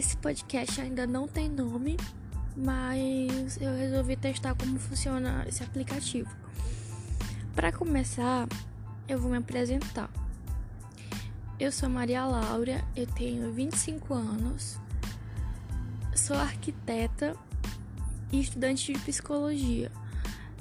Esse 0.00 0.16
podcast 0.16 0.80
ainda 0.80 1.06
não 1.06 1.28
tem 1.28 1.46
nome, 1.46 1.98
mas 2.56 3.60
eu 3.60 3.76
resolvi 3.76 4.16
testar 4.16 4.54
como 4.54 4.78
funciona 4.78 5.44
esse 5.46 5.62
aplicativo. 5.62 6.30
Para 7.54 7.70
começar, 7.70 8.48
eu 9.06 9.18
vou 9.20 9.30
me 9.30 9.36
apresentar. 9.36 10.08
Eu 11.58 11.70
sou 11.70 11.90
Maria 11.90 12.24
Laura, 12.24 12.82
eu 12.96 13.06
tenho 13.08 13.52
25 13.52 14.14
anos, 14.14 14.78
sou 16.14 16.36
arquiteta 16.36 17.36
e 18.32 18.40
estudante 18.40 18.94
de 18.94 18.98
psicologia. 19.00 19.92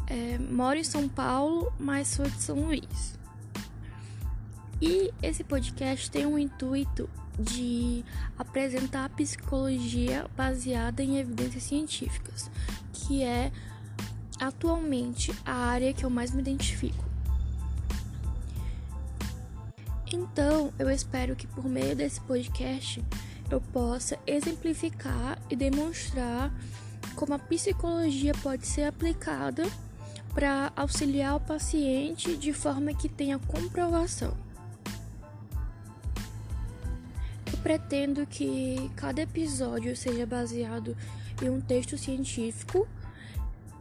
É, 0.08 0.38
moro 0.38 0.78
em 0.78 0.84
São 0.84 1.08
Paulo, 1.08 1.72
mas 1.80 2.10
sou 2.10 2.26
de 2.26 2.42
São 2.42 2.66
Luís. 2.66 3.18
E 4.82 5.14
esse 5.24 5.46
podcast 5.46 6.12
tem 6.12 6.26
um 6.26 6.38
intuito 6.38 7.10
de 7.40 8.04
apresentar 8.38 9.06
a 9.06 9.10
psicologia 9.10 10.28
baseada 10.36 11.02
em 11.02 11.18
evidências 11.18 11.64
científicas, 11.64 12.52
que 12.92 13.24
é 13.24 13.52
atualmente 14.40 15.32
a 15.46 15.54
área 15.54 15.94
que 15.94 16.04
eu 16.04 16.10
mais 16.10 16.32
me 16.32 16.42
identifico. 16.42 17.04
Então, 20.12 20.74
eu 20.80 20.90
espero 20.90 21.36
que 21.36 21.48
por 21.48 21.66
meio 21.66 21.96
desse 21.96 22.20
podcast 22.22 23.04
eu 23.50 23.62
possa 23.62 24.18
exemplificar 24.26 25.40
e 25.50 25.56
demonstrar 25.56 26.52
como 27.16 27.34
a 27.34 27.40
psicologia 27.40 28.34
pode 28.42 28.66
ser 28.66 28.84
aplicada 28.84 29.64
para 30.34 30.72
auxiliar 30.76 31.36
o 31.36 31.40
paciente 31.40 32.36
de 32.38 32.54
forma 32.54 32.94
que 32.94 33.10
tenha 33.10 33.40
comprovação. 33.40 34.36
Pretendo 37.70 38.26
que 38.26 38.90
cada 38.96 39.22
episódio 39.22 39.96
seja 39.96 40.26
baseado 40.26 40.98
em 41.40 41.52
um 41.52 41.62
texto 41.62 42.00
científico 42.00 42.88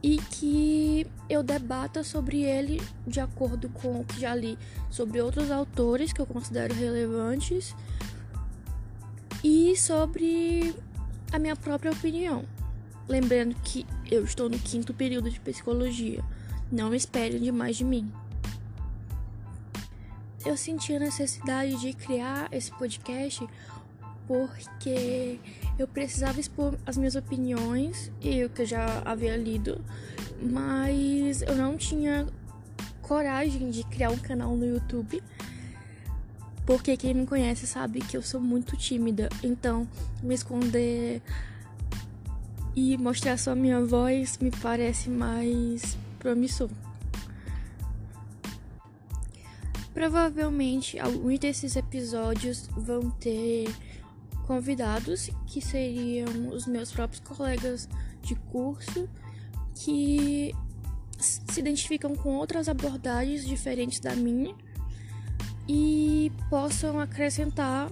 e 0.02 0.18
que 0.18 1.06
eu 1.26 1.42
debata 1.42 2.04
sobre 2.04 2.42
ele 2.42 2.82
de 3.06 3.18
acordo 3.18 3.70
com 3.70 3.98
o 3.98 4.04
que 4.04 4.20
já 4.20 4.34
li 4.34 4.58
sobre 4.90 5.22
outros 5.22 5.50
autores 5.50 6.12
que 6.12 6.20
eu 6.20 6.26
considero 6.26 6.74
relevantes 6.74 7.74
e 9.42 9.74
sobre 9.74 10.74
a 11.32 11.38
minha 11.38 11.56
própria 11.56 11.90
opinião. 11.90 12.44
Lembrando 13.08 13.54
que 13.64 13.86
eu 14.10 14.22
estou 14.22 14.50
no 14.50 14.58
quinto 14.58 14.92
período 14.92 15.30
de 15.30 15.40
psicologia. 15.40 16.22
Não 16.70 16.94
esperem 16.94 17.40
demais 17.40 17.78
de 17.78 17.84
mim. 17.84 18.12
Eu 20.44 20.58
senti 20.58 20.94
a 20.94 21.00
necessidade 21.00 21.80
de 21.80 21.94
criar 21.94 22.48
esse 22.52 22.70
podcast 22.72 23.48
porque 24.28 25.40
eu 25.78 25.88
precisava 25.88 26.38
expor 26.38 26.78
as 26.84 26.98
minhas 26.98 27.16
opiniões 27.16 28.12
e 28.20 28.44
o 28.44 28.50
que 28.50 28.62
eu 28.62 28.66
já 28.66 29.02
havia 29.04 29.34
lido, 29.36 29.82
mas 30.40 31.40
eu 31.40 31.56
não 31.56 31.78
tinha 31.78 32.26
coragem 33.00 33.70
de 33.70 33.82
criar 33.84 34.10
um 34.10 34.18
canal 34.18 34.54
no 34.54 34.66
YouTube. 34.66 35.22
Porque 36.66 36.98
quem 36.98 37.14
me 37.14 37.26
conhece 37.26 37.66
sabe 37.66 38.00
que 38.00 38.14
eu 38.14 38.22
sou 38.22 38.38
muito 38.38 38.76
tímida, 38.76 39.30
então 39.42 39.88
me 40.22 40.34
esconder 40.34 41.22
e 42.76 42.98
mostrar 42.98 43.38
só 43.38 43.54
minha 43.54 43.82
voz 43.82 44.36
me 44.36 44.50
parece 44.50 45.08
mais 45.08 45.96
promissor. 46.18 46.68
Provavelmente 49.94 50.98
alguns 50.98 51.38
desses 51.38 51.74
episódios 51.74 52.68
vão 52.76 53.08
ter 53.10 53.74
convidados 54.48 55.28
que 55.46 55.60
seriam 55.60 56.48
os 56.48 56.66
meus 56.66 56.90
próprios 56.90 57.20
colegas 57.20 57.86
de 58.22 58.34
curso 58.34 59.06
que 59.74 60.54
se 61.18 61.60
identificam 61.60 62.16
com 62.16 62.30
outras 62.30 62.66
abordagens 62.66 63.44
diferentes 63.44 64.00
da 64.00 64.16
minha 64.16 64.54
e 65.68 66.32
possam 66.48 66.98
acrescentar, 66.98 67.90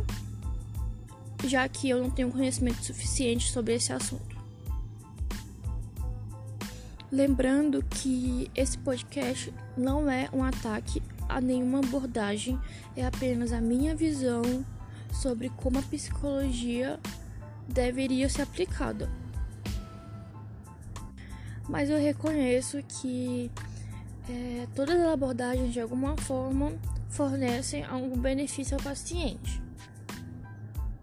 já 1.44 1.68
que 1.68 1.90
eu 1.90 2.02
não 2.02 2.08
tenho 2.10 2.32
conhecimento 2.32 2.82
suficiente 2.82 3.52
sobre 3.52 3.74
esse 3.74 3.92
assunto. 3.92 4.34
Lembrando 7.12 7.84
que 7.84 8.50
esse 8.54 8.78
podcast 8.78 9.52
não 9.76 10.10
é 10.10 10.30
um 10.32 10.42
ataque 10.42 11.02
a 11.28 11.38
nenhuma 11.38 11.80
abordagem, 11.80 12.58
é 12.96 13.04
apenas 13.04 13.52
a 13.52 13.60
minha 13.60 13.94
visão 13.94 14.64
sobre 15.12 15.48
como 15.50 15.78
a 15.78 15.82
psicologia 15.82 16.98
deveria 17.68 18.28
ser 18.28 18.42
aplicada. 18.42 19.10
Mas 21.68 21.90
eu 21.90 21.98
reconheço 21.98 22.82
que 22.82 23.50
é, 24.28 24.66
todas 24.74 25.00
as 25.00 25.08
abordagens 25.08 25.72
de 25.72 25.80
alguma 25.80 26.16
forma 26.16 26.72
fornecem 27.10 27.84
algum 27.84 28.18
benefício 28.18 28.76
ao 28.76 28.82
paciente. 28.82 29.60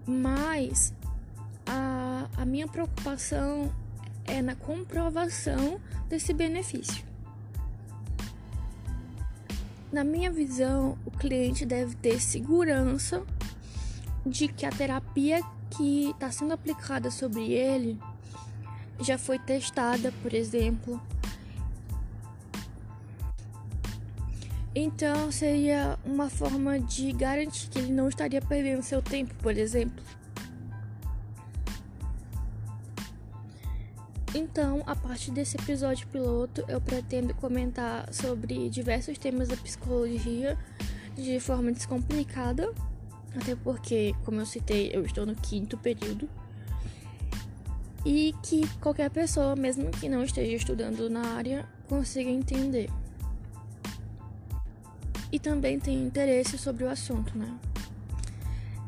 Mas 0.06 0.94
a, 1.66 2.28
a 2.38 2.46
minha 2.46 2.68
preocupação 2.68 3.74
é 4.26 4.42
na 4.42 4.56
comprovação 4.56 5.80
desse 6.08 6.34
benefício. 6.34 7.04
Na 9.92 10.04
minha 10.04 10.32
visão, 10.32 10.98
o 11.06 11.12
cliente 11.12 11.66
deve 11.66 11.96
ter 11.96 12.20
segurança 12.20 13.24
de 14.26 14.48
que 14.48 14.66
a 14.66 14.70
terapia 14.70 15.42
que 15.70 16.10
está 16.12 16.32
sendo 16.32 16.54
aplicada 16.54 17.12
sobre 17.12 17.52
ele 17.52 18.00
já 19.00 19.18
foi 19.18 19.40
testada, 19.40 20.14
por 20.22 20.34
exemplo. 20.34 21.02
Então 24.76 25.32
seria 25.32 26.00
uma 26.04 26.30
forma 26.30 26.80
de 26.80 27.12
garantir 27.12 27.70
que 27.70 27.78
ele 27.78 27.92
não 27.92 28.08
estaria 28.08 28.42
perdendo 28.42 28.82
seu 28.82 29.02
tempo, 29.02 29.34
por 29.36 29.56
exemplo. 29.56 30.04
Então, 34.36 34.82
a 34.88 34.96
partir 34.96 35.30
desse 35.30 35.58
episódio 35.58 36.08
piloto, 36.08 36.66
eu 36.68 36.82
pretendo 36.82 37.36
comentar 37.36 38.12
sobre 38.12 38.68
diversos 38.68 39.16
temas 39.20 39.48
da 39.48 39.56
psicologia 39.56 40.58
de 41.16 41.40
forma 41.40 41.72
descomplicada 41.72 42.74
até 43.36 43.56
porque, 43.56 44.16
como 44.26 44.40
eu 44.40 44.46
citei, 44.46 44.92
eu 44.94 45.06
estou 45.06 45.26
no 45.26 45.36
quinto 45.36 45.78
período. 45.78 46.30
E 48.06 48.36
que 48.44 48.68
qualquer 48.80 49.10
pessoa, 49.10 49.56
mesmo 49.56 49.90
que 49.90 50.10
não 50.10 50.24
esteja 50.24 50.56
estudando 50.56 51.10
na 51.10 51.36
área, 51.36 51.66
consiga 51.88 52.30
entender. 52.30 52.90
E 55.32 55.40
também 55.40 55.80
tem 55.80 56.04
interesse 56.04 56.58
sobre 56.58 56.84
o 56.84 56.90
assunto, 56.90 57.38
né? 57.38 57.58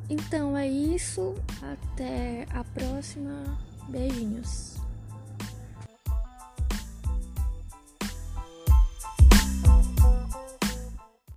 Então 0.09 0.55
é 0.55 0.67
isso. 0.67 1.33
Até 1.61 2.45
a 2.51 2.63
próxima. 2.63 3.57
Beijinhos. 3.89 4.75